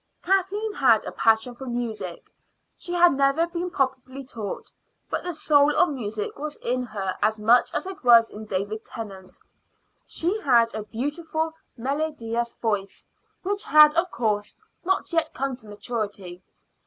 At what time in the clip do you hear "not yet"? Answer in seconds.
14.83-15.35